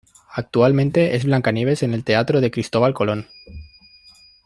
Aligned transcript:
Actualmente 0.33 1.15
es 1.15 1.25
Blancanieves 1.25 1.83
en 1.83 1.93
el 1.93 2.03
Teatro 2.03 2.41
de 2.41 2.49
Cristóbal 2.49 2.95
Colón 2.95 3.27